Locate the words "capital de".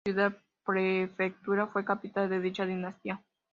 1.85-2.39